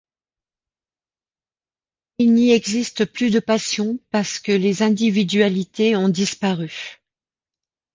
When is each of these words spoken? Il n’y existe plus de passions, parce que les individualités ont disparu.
Il 2.17 2.33
n’y 2.33 2.53
existe 2.53 3.05
plus 3.05 3.29
de 3.29 3.39
passions, 3.39 3.99
parce 4.09 4.39
que 4.39 4.51
les 4.51 4.81
individualités 4.81 5.95
ont 5.95 6.09
disparu. 6.09 6.99